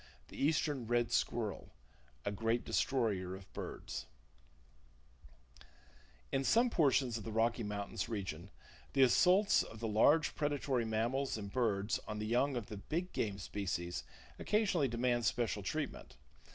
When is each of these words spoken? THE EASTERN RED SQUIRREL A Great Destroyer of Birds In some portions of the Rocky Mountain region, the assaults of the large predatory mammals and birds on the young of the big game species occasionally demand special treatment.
THE 0.29 0.43
EASTERN 0.43 0.87
RED 0.87 1.11
SQUIRREL 1.11 1.69
A 2.25 2.31
Great 2.31 2.65
Destroyer 2.65 3.35
of 3.35 3.53
Birds 3.53 4.07
In 6.31 6.43
some 6.43 6.71
portions 6.71 7.19
of 7.19 7.23
the 7.23 7.31
Rocky 7.31 7.61
Mountain 7.61 7.99
region, 8.11 8.49
the 8.93 9.03
assaults 9.03 9.61
of 9.61 9.79
the 9.79 9.87
large 9.87 10.33
predatory 10.33 10.85
mammals 10.85 11.37
and 11.37 11.51
birds 11.53 11.99
on 12.07 12.17
the 12.17 12.25
young 12.25 12.55
of 12.57 12.65
the 12.65 12.77
big 12.77 13.13
game 13.13 13.37
species 13.37 14.03
occasionally 14.39 14.87
demand 14.87 15.25
special 15.25 15.61
treatment. 15.61 16.17